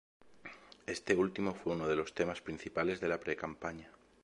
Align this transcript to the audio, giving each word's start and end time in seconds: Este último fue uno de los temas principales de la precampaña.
Este 0.87 1.15
último 1.15 1.53
fue 1.53 1.73
uno 1.75 1.87
de 1.87 1.95
los 1.95 2.15
temas 2.15 2.41
principales 2.41 2.99
de 3.01 3.07
la 3.07 3.19
precampaña. 3.19 3.91